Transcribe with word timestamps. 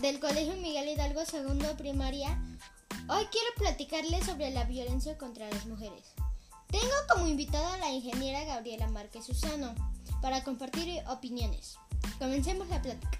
del 0.00 0.20
Colegio 0.20 0.54
Miguel 0.56 0.88
Hidalgo 0.88 1.24
Segundo 1.24 1.76
Primaria. 1.76 2.38
Hoy 3.08 3.24
quiero 3.30 3.48
platicarles 3.56 4.26
sobre 4.26 4.50
la 4.50 4.64
violencia 4.64 5.16
contra 5.16 5.48
las 5.48 5.66
mujeres. 5.66 6.12
Tengo 6.68 6.92
como 7.08 7.26
invitada 7.26 7.74
a 7.74 7.78
la 7.78 7.90
ingeniera 7.90 8.44
Gabriela 8.44 8.88
Márquez 8.88 9.24
Susano 9.24 9.74
para 10.20 10.44
compartir 10.44 11.02
opiniones. 11.08 11.78
Comencemos 12.18 12.68
la 12.68 12.82
plática. 12.82 13.18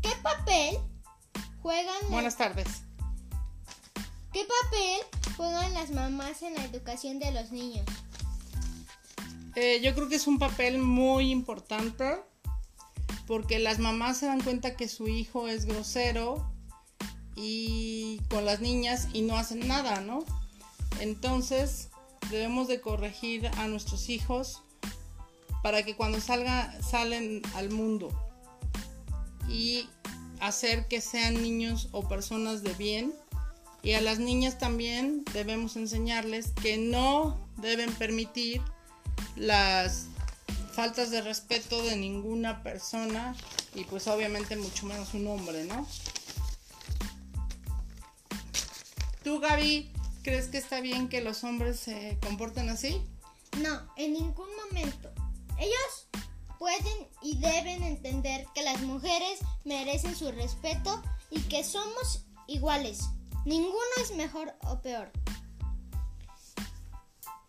¿Qué 0.00 0.10
papel 0.22 0.78
juegan 1.60 1.94
las, 2.02 2.10
Buenas 2.10 2.36
tardes. 2.36 2.68
¿Qué 4.32 4.46
papel 4.62 5.34
juegan 5.36 5.74
las 5.74 5.90
mamás 5.90 6.42
en 6.42 6.54
la 6.54 6.64
educación 6.64 7.18
de 7.18 7.32
los 7.32 7.50
niños? 7.52 7.84
Eh, 9.54 9.80
yo 9.82 9.94
creo 9.94 10.08
que 10.08 10.16
es 10.16 10.26
un 10.26 10.38
papel 10.38 10.78
muy 10.78 11.30
importante 11.30 12.22
porque 13.26 13.58
las 13.58 13.78
mamás 13.78 14.18
se 14.18 14.26
dan 14.26 14.40
cuenta 14.40 14.76
que 14.76 14.88
su 14.88 15.08
hijo 15.08 15.48
es 15.48 15.66
grosero 15.66 16.50
y 17.34 18.20
con 18.30 18.44
las 18.44 18.60
niñas 18.60 19.08
y 19.12 19.22
no 19.22 19.36
hacen 19.36 19.66
nada, 19.66 20.00
¿no? 20.00 20.24
Entonces 21.00 21.90
debemos 22.30 22.68
de 22.68 22.80
corregir 22.80 23.48
a 23.58 23.66
nuestros 23.66 24.08
hijos 24.08 24.62
para 25.62 25.84
que 25.84 25.96
cuando 25.96 26.20
salga 26.20 26.80
salen 26.82 27.42
al 27.54 27.70
mundo 27.70 28.08
y 29.48 29.88
hacer 30.40 30.86
que 30.88 31.00
sean 31.00 31.42
niños 31.42 31.88
o 31.92 32.08
personas 32.08 32.62
de 32.62 32.72
bien 32.74 33.12
y 33.82 33.92
a 33.92 34.00
las 34.00 34.18
niñas 34.18 34.58
también 34.58 35.24
debemos 35.32 35.76
enseñarles 35.76 36.52
que 36.60 36.76
no 36.78 37.48
deben 37.56 37.92
permitir 37.94 38.60
las 39.36 40.08
faltas 40.76 41.10
de 41.10 41.22
respeto 41.22 41.82
de 41.82 41.96
ninguna 41.96 42.62
persona 42.62 43.34
y 43.74 43.84
pues 43.84 44.06
obviamente 44.08 44.56
mucho 44.56 44.84
menos 44.84 45.14
un 45.14 45.26
hombre, 45.26 45.64
¿no? 45.64 45.88
¿Tú, 49.24 49.40
Gaby, 49.40 49.90
crees 50.22 50.48
que 50.48 50.58
está 50.58 50.80
bien 50.80 51.08
que 51.08 51.22
los 51.22 51.44
hombres 51.44 51.80
se 51.80 52.18
comporten 52.20 52.68
así? 52.68 53.02
No, 53.62 53.90
en 53.96 54.12
ningún 54.12 54.50
momento. 54.66 55.10
Ellos 55.58 56.08
pueden 56.58 57.08
y 57.22 57.38
deben 57.38 57.82
entender 57.82 58.46
que 58.54 58.62
las 58.62 58.82
mujeres 58.82 59.38
merecen 59.64 60.14
su 60.14 60.30
respeto 60.30 61.02
y 61.30 61.40
que 61.40 61.64
somos 61.64 62.26
iguales. 62.48 63.00
Ninguno 63.46 63.80
es 64.02 64.14
mejor 64.14 64.54
o 64.64 64.82
peor. 64.82 65.10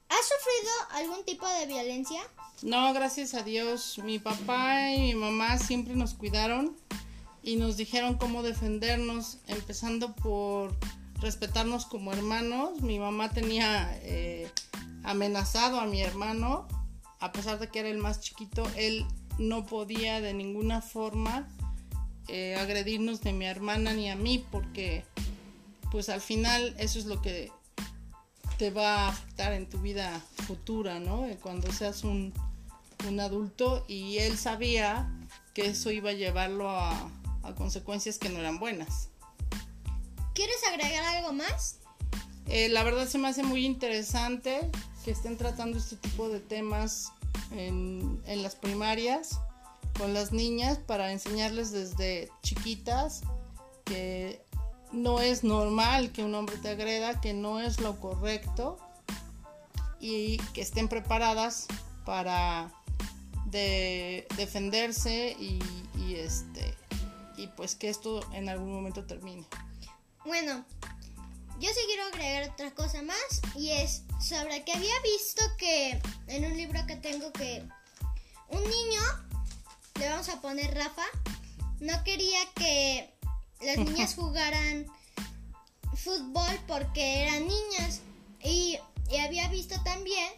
¿Has 0.08 0.26
sufrido 0.26 0.72
algún 0.92 1.26
tipo 1.26 1.46
de 1.46 1.66
violencia? 1.66 2.22
No, 2.64 2.92
gracias 2.92 3.36
a 3.36 3.44
Dios. 3.44 4.00
Mi 4.04 4.18
papá 4.18 4.92
y 4.92 5.14
mi 5.14 5.16
mamá 5.16 5.60
siempre 5.60 5.96
nos 5.96 6.16
cuidaron 6.16 6.76
y 7.44 7.56
nos 7.56 7.78
dijeron 7.78 8.18
cómo 8.18 8.42
defendernos, 8.42 9.38
empezando 9.46 10.16
por 10.16 10.76
respetarnos 11.22 11.86
como 11.86 12.12
hermanos. 12.12 12.82
Mi 12.82 12.98
mamá 12.98 13.30
tenía 13.30 13.96
eh, 14.02 14.50
amenazado 15.04 15.80
a 15.80 15.86
mi 15.86 16.02
hermano, 16.02 16.68
a 17.20 17.32
pesar 17.32 17.60
de 17.60 17.68
que 17.70 17.80
era 17.80 17.90
el 17.90 18.00
más 18.00 18.22
chiquito, 18.22 18.68
él 18.76 19.06
no 19.38 19.68
podía 19.68 20.20
de 20.20 20.34
ninguna 20.34 20.82
forma 20.82 21.48
eh, 22.28 22.56
agredirnos 22.56 23.22
de 23.22 23.34
mi 23.34 23.46
hermana 23.46 23.94
ni 23.94 24.10
a 24.10 24.16
mí, 24.16 24.44
porque 24.52 25.06
pues 25.92 26.10
al 26.10 26.22
final 26.22 26.76
eso 26.80 26.98
es 26.98 27.06
lo 27.06 27.22
que 27.22 27.52
te 28.58 28.72
va 28.72 29.06
a 29.06 29.10
afectar 29.10 29.54
en 29.54 29.70
tu 29.70 29.80
vida 29.80 30.20
futura, 30.48 31.00
¿no? 31.00 31.28
Cuando 31.42 31.72
seas 31.72 32.04
un, 32.04 32.34
un 33.08 33.20
adulto 33.20 33.86
y 33.88 34.18
él 34.18 34.38
sabía 34.38 35.12
que 35.54 35.68
eso 35.68 35.92
iba 35.92 36.12
a 36.12 36.14
llevarlo 36.14 36.70
a, 36.70 36.92
a 37.44 37.56
consecuencias 37.56 38.18
que 38.18 38.30
no 38.30 38.40
eran 38.40 38.60
buenas. 38.60 39.10
¿Quieres 40.34 40.58
agregar 40.68 41.04
algo 41.16 41.34
más? 41.34 41.80
Eh, 42.48 42.70
la 42.70 42.84
verdad 42.84 43.08
se 43.08 43.18
me 43.18 43.28
hace 43.28 43.44
muy 43.44 43.66
interesante 43.66 44.70
que 45.04 45.12
estén 45.12 45.38
tratando 45.38 45.78
este 45.78 45.96
tipo 45.98 46.30
de 46.30 46.40
temas 46.40 47.12
en, 47.52 48.22
en 48.26 48.44
las 48.44 48.56
primarias 48.56 49.40
con 49.98 50.14
las 50.14 50.32
niñas 50.32 50.78
para 50.78 51.12
enseñarles 51.12 51.72
desde 51.72 52.30
chiquitas 52.44 53.22
que 53.84 54.42
no 54.92 55.22
es 55.22 55.44
normal 55.44 56.12
que 56.12 56.24
un 56.24 56.36
hombre 56.36 56.58
te 56.58 56.70
agreda, 56.70 57.20
que 57.20 57.34
no 57.34 57.60
es 57.60 57.80
lo 57.82 58.00
correcto 58.00 58.78
y 60.00 60.38
que 60.54 60.62
estén 60.62 60.88
preparadas 60.88 61.68
para 62.06 62.72
de 63.52 64.28
defenderse 64.36 65.36
y, 65.40 65.60
y 65.98 66.16
este 66.16 66.76
y 67.38 67.48
pues 67.48 67.76
que 67.76 67.90
esto 67.90 68.28
en 68.34 68.50
algún 68.50 68.74
momento 68.74 69.06
termine. 69.06 69.46
Bueno, 70.26 70.66
yo 71.60 71.70
sí 71.70 71.80
quiero 71.86 72.04
agregar 72.08 72.50
otra 72.50 72.72
cosa 72.72 73.02
más 73.04 73.42
y 73.56 73.70
es 73.70 74.04
sobre 74.20 74.64
que 74.64 74.74
había 74.74 75.00
visto 75.02 75.42
que 75.58 76.02
en 76.28 76.46
un 76.46 76.58
libro 76.58 76.86
que 76.88 76.96
tengo 76.96 77.32
que 77.32 77.64
un 78.50 78.64
niño, 78.64 79.02
le 80.00 80.10
vamos 80.10 80.30
a 80.30 80.42
poner 80.42 80.74
Rafa, 80.74 81.06
no 81.80 82.04
quería 82.04 82.40
que 82.56 83.14
las 83.62 83.78
niñas 83.78 84.16
jugaran 84.16 84.88
fútbol 85.96 86.60
porque 86.68 87.24
eran 87.24 87.48
niñas 87.48 88.02
y, 88.44 88.78
y 89.10 89.18
había 89.18 89.48
visto 89.50 89.82
también 89.84 90.32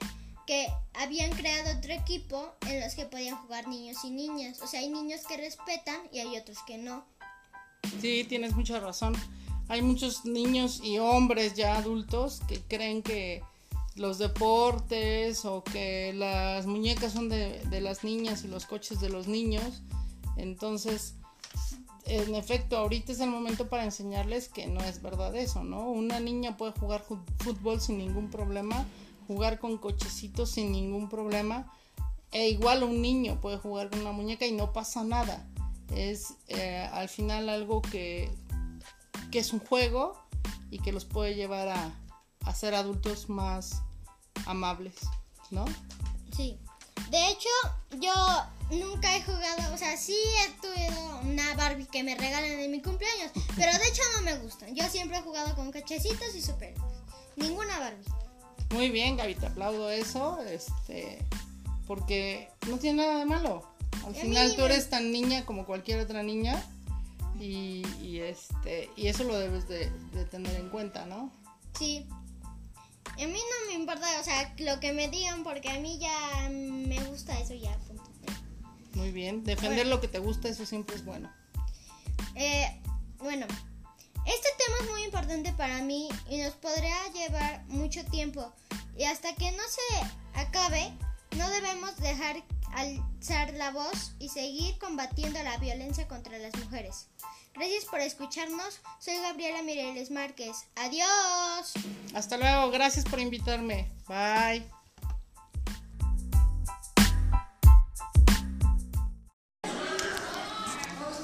que 0.50 0.68
habían 0.96 1.30
creado 1.30 1.78
otro 1.78 1.94
equipo 1.94 2.56
en 2.68 2.82
los 2.82 2.96
que 2.96 3.06
podían 3.06 3.36
jugar 3.36 3.68
niños 3.68 3.98
y 4.04 4.10
niñas. 4.10 4.60
O 4.64 4.66
sea, 4.66 4.80
hay 4.80 4.90
niños 4.90 5.22
que 5.28 5.38
respetan 5.38 6.02
y 6.12 6.18
hay 6.18 6.36
otros 6.38 6.58
que 6.66 6.80
no. 6.80 7.06
Sí, 8.02 8.26
tienes 8.28 8.56
mucha 8.56 8.80
razón. 8.80 9.14
Hay 9.68 9.84
muchos 9.84 10.26
niños 10.26 10.82
y 10.84 10.98
hombres 10.98 11.54
ya 11.54 11.78
adultos 11.78 12.42
que 12.48 12.62
creen 12.62 13.04
que 13.04 13.44
los 13.96 14.18
deportes 14.18 15.46
o 15.46 15.64
que 15.64 16.14
las 16.14 16.66
muñecas 16.66 17.14
son 17.14 17.30
de, 17.30 17.64
de 17.66 17.80
las 17.80 18.04
niñas 18.04 18.44
y 18.44 18.48
los 18.48 18.66
coches 18.66 19.00
de 19.00 19.10
los 19.10 19.28
niños. 19.28 19.84
Entonces, 20.36 21.14
en 22.06 22.34
efecto, 22.34 22.76
ahorita 22.78 23.12
es 23.12 23.20
el 23.20 23.30
momento 23.30 23.70
para 23.70 23.84
enseñarles 23.84 24.50
que 24.50 24.66
no 24.66 24.84
es 24.84 25.04
verdad 25.04 25.36
eso, 25.36 25.64
¿no? 25.64 25.92
Una 25.92 26.20
niña 26.20 26.58
puede 26.58 26.72
jugar 26.72 27.06
fútbol 27.38 27.80
sin 27.80 28.00
ningún 28.00 28.32
problema, 28.32 28.84
jugar 29.30 29.60
con 29.60 29.78
cochecitos 29.78 30.50
sin 30.50 30.72
ningún 30.72 31.08
problema, 31.08 31.72
e 32.32 32.50
igual 32.50 32.84
un 32.84 33.00
niño 33.00 33.40
puede 33.40 33.58
jugar 33.58 33.92
con 33.92 34.00
una 34.00 34.12
muñeca 34.12 34.48
y 34.48 34.52
no 34.52 34.74
pasa 34.74 35.04
nada. 35.04 35.48
Es 35.96 36.34
eh, 36.48 36.90
al 36.92 37.10
final 37.10 37.48
algo 37.48 37.84
que, 37.84 38.32
que 39.32 39.38
es 39.38 39.54
un 39.54 39.60
juego 39.60 40.20
y 40.72 40.80
que 40.80 40.92
los 40.92 41.06
puede 41.06 41.36
llevar 41.36 41.68
a, 41.68 41.94
a 42.44 42.56
ser 42.56 42.74
adultos 42.74 43.30
más 43.30 43.84
amables, 44.48 44.96
¿no? 45.52 45.66
Sí. 46.36 46.60
De 47.12 47.30
hecho, 47.30 47.50
yo 48.00 48.14
nunca 48.72 49.16
he 49.16 49.22
jugado, 49.22 49.76
o 49.76 49.78
sea, 49.78 49.96
sí 49.96 50.16
he 50.16 50.60
tenido 50.60 51.20
una 51.20 51.54
Barbie 51.54 51.86
que 51.86 52.02
me 52.02 52.16
regalan 52.16 52.50
en 52.50 52.72
mi 52.72 52.82
cumpleaños, 52.82 53.32
pero 53.56 53.72
de 53.78 53.88
hecho 53.88 54.02
no 54.16 54.24
me 54.24 54.40
gustan. 54.40 54.76
Yo 54.76 54.90
siempre 54.90 55.20
he 55.20 55.22
jugado 55.22 55.56
con 55.56 55.72
cachecitos 55.72 56.34
y 56.34 56.42
super. 56.42 56.74
Ninguna 57.36 57.78
Barbie. 57.78 58.29
Muy 58.72 58.90
bien, 58.90 59.18
Gaby, 59.18 59.36
te 59.36 59.48
aplaudo 59.48 59.90
eso, 59.90 60.40
este, 60.44 61.20
porque 61.88 62.50
no 62.68 62.78
tiene 62.78 63.04
nada 63.04 63.20
de 63.20 63.26
malo. 63.26 63.68
Al 64.06 64.16
final 64.16 64.56
tú 64.56 64.64
eres 64.64 64.90
tan 64.90 65.12
niña 65.12 65.46
como 65.46 65.66
cualquier 65.66 66.00
otra 66.00 66.24
niña 66.24 66.64
y, 67.40 67.84
y, 68.02 68.20
este 68.20 68.90
y 68.96 69.08
eso 69.08 69.24
lo 69.24 69.38
debes 69.38 69.68
de, 69.68 69.90
de 70.14 70.26
tener 70.26 70.56
en 70.56 70.70
cuenta, 70.70 71.06
¿no? 71.06 71.32
Sí. 71.78 72.06
A 73.14 73.28
mí 73.28 73.34
no 73.34 73.68
me 73.68 73.74
importa, 73.74 74.08
o 74.20 74.24
sea, 74.24 74.54
lo 74.60 74.80
que 74.80 74.94
me 74.94 75.10
digan, 75.10 75.44
porque 75.44 75.70
a 75.70 75.80
mí 75.80 75.98
ya 76.00 76.50
me 76.50 77.04
gusta 77.06 77.38
eso 77.40 77.54
ya. 77.54 77.76
punto. 77.80 78.04
Muy 78.94 79.12
bien, 79.12 79.44
defender 79.44 79.80
Bueno. 79.86 79.90
lo 79.90 80.02
que 80.02 80.08
te 80.08 80.20
gusta, 80.20 80.48
eso 80.48 80.66
siempre 80.66 80.96
es 80.96 81.04
bueno. 81.04 81.30
Eh, 82.36 82.80
y 85.90 86.38
nos 86.38 86.54
podría 86.56 86.96
llevar 87.14 87.64
mucho 87.68 88.06
tiempo. 88.06 88.54
Y 88.98 89.06
hasta 89.06 89.34
que 89.36 89.52
no 89.52 89.64
se 89.64 90.40
acabe, 90.40 90.94
no 91.38 91.50
debemos 91.50 91.98
dejar 91.98 92.44
alzar 92.74 93.54
la 93.54 93.72
voz 93.72 94.14
y 94.20 94.30
seguir 94.30 94.78
combatiendo 94.78 95.42
la 95.44 95.58
violencia 95.58 96.08
contra 96.08 96.38
las 96.38 96.56
mujeres. 96.58 97.08
Gracias 97.56 97.86
por 97.86 98.00
escucharnos. 98.00 98.80
Soy 99.00 99.18
Gabriela 99.18 99.62
Mireles 99.64 100.12
Márquez. 100.12 100.56
Adiós. 100.76 101.74
Hasta 102.14 102.38
luego, 102.38 102.72
gracias 102.72 103.06
por 103.06 103.20
invitarme. 103.20 103.92
Bye. 104.08 104.79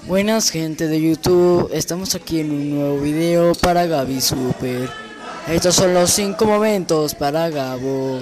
Buenas 0.08 0.52
gente 0.52 0.88
de 0.88 1.02
YouTube, 1.02 1.72
estamos 1.74 2.14
aquí 2.14 2.40
en 2.40 2.52
un 2.52 2.70
nuevo 2.70 3.00
video 3.00 3.56
para 3.56 3.88
Gaby 3.88 4.22
Super. 4.22 4.88
Estos 5.48 5.74
son 5.74 5.96
los 5.96 6.12
5 6.12 6.46
momentos 6.46 7.16
para 7.16 7.50
Gabo. 7.50 8.20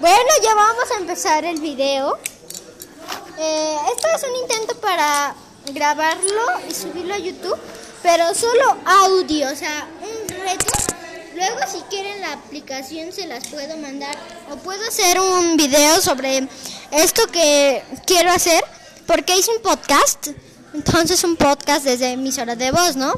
Bueno, 0.00 0.30
ya 0.42 0.54
vamos 0.56 0.90
a 0.92 0.98
empezar 0.98 1.44
el 1.44 1.60
video. 1.60 2.18
Eh, 3.38 3.76
esto 3.94 4.08
es 4.16 4.24
un 4.28 4.34
intento 4.42 4.76
para 4.80 5.36
grabarlo 5.72 6.42
y 6.68 6.74
subirlo 6.74 7.14
a 7.14 7.18
YouTube, 7.18 7.58
pero 8.02 8.34
solo 8.34 8.76
audio, 8.84 9.52
o 9.52 9.54
sea, 9.54 9.86
un 10.02 10.28
reto. 10.28 10.72
Luego 11.36 11.58
si 11.70 11.78
quieren 11.82 12.20
la 12.22 12.32
aplicación 12.32 13.12
se 13.12 13.28
las 13.28 13.46
puedo 13.46 13.76
mandar 13.76 14.16
o 14.50 14.56
puedo 14.56 14.84
hacer 14.88 15.20
un 15.20 15.56
video 15.56 16.00
sobre 16.00 16.48
esto 16.90 17.24
que 17.28 17.84
quiero 18.04 18.32
hacer 18.32 18.64
porque 19.06 19.36
hice 19.36 19.50
un 19.50 19.62
podcast. 19.62 20.28
Entonces 20.74 21.24
un 21.24 21.36
podcast 21.36 21.84
desde 21.84 22.12
emisoras 22.12 22.58
de 22.58 22.70
voz, 22.70 22.96
¿no? 22.96 23.14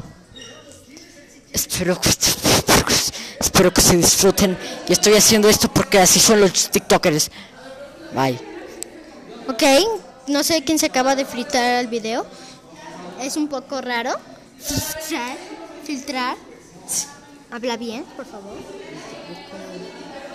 Espero 1.51 1.99
que, 1.99 2.09
espero 3.39 3.73
que 3.73 3.81
se 3.81 3.97
disfruten. 3.97 4.57
Y 4.87 4.93
estoy 4.93 5.15
haciendo 5.15 5.49
esto 5.49 5.67
porque 5.67 5.99
así 5.99 6.19
son 6.19 6.39
los 6.39 6.69
TikTokers. 6.69 7.31
Bye. 8.13 8.39
Ok, 9.47 9.63
no 10.27 10.43
sé 10.43 10.63
quién 10.63 10.79
se 10.79 10.85
acaba 10.85 11.15
de 11.15 11.25
fritar 11.25 11.81
el 11.81 11.87
video. 11.87 12.25
Es 13.21 13.35
un 13.35 13.47
poco 13.47 13.81
raro. 13.81 14.11
Filtrar, 14.59 15.37
filtrar. 15.83 16.37
Habla 17.51 17.77
bien, 17.77 18.03
por 18.15 18.25
favor. 18.25 18.55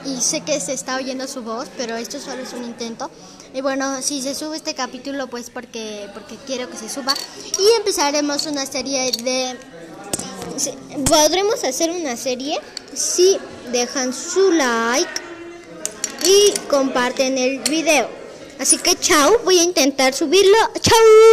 Y 0.04 0.20
sé 0.20 0.42
que 0.42 0.60
se 0.60 0.72
está 0.72 0.96
oyendo 0.96 1.26
su 1.26 1.42
voz, 1.42 1.68
pero 1.76 1.96
esto 1.96 2.20
solo 2.20 2.42
es 2.42 2.52
un 2.52 2.64
intento. 2.64 3.10
Y 3.54 3.60
bueno, 3.60 4.02
si 4.02 4.20
se 4.20 4.34
sube 4.34 4.56
este 4.56 4.74
capítulo, 4.74 5.28
pues 5.28 5.48
porque, 5.50 6.08
porque 6.12 6.36
quiero 6.46 6.68
que 6.68 6.76
se 6.76 6.88
suba. 6.88 7.14
Y 7.58 7.76
empezaremos 7.78 8.46
una 8.46 8.66
serie 8.66 9.12
de... 9.22 9.56
Podremos 11.08 11.64
hacer 11.64 11.90
una 11.90 12.16
serie 12.16 12.58
si 12.92 13.38
dejan 13.72 14.12
su 14.12 14.52
like 14.52 15.10
y 16.24 16.52
comparten 16.68 17.38
el 17.38 17.60
video. 17.60 18.08
Así 18.58 18.78
que 18.78 18.96
chao, 18.96 19.40
voy 19.44 19.58
a 19.58 19.62
intentar 19.62 20.14
subirlo. 20.14 20.56
Chao. 20.80 21.24